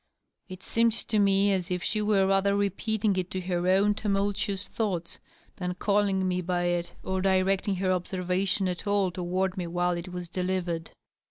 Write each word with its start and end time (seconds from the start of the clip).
It 0.47 0.63
seemed 0.63 0.93
to 0.93 1.19
me 1.19 1.53
as 1.53 1.69
if 1.69 1.83
she 1.83 2.01
were 2.01 2.25
rather 2.25 2.55
reputing 2.55 3.15
it 3.17 3.29
to 3.29 3.41
her 3.41 3.67
own 3.67 3.93
tumultuous 3.93 4.67
thoughts 4.67 5.19
than 5.57 5.75
calling 5.75 6.27
me 6.27 6.41
by 6.41 6.63
it 6.63 6.95
or 7.03 7.21
directing 7.21 7.75
her 7.75 7.91
observation 7.91 8.67
at 8.67 8.87
all 8.87 9.11
toward 9.11 9.57
me 9.57 9.67
while 9.67 9.95
it 9.95 10.07
was 10.09 10.27
delivered. 10.27 10.89